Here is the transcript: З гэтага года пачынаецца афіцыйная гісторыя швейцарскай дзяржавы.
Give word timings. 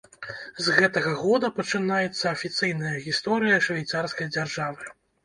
З 0.67 0.77
гэтага 0.77 1.11
года 1.23 1.51
пачынаецца 1.57 2.23
афіцыйная 2.29 2.95
гісторыя 3.05 3.61
швейцарскай 3.67 4.31
дзяржавы. 4.33 4.89